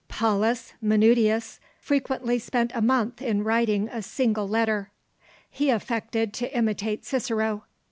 [0.07, 4.89] Paulus Manutius frequently spent a month in writing a single letter.
[5.47, 7.65] He affected to imitate Cicero.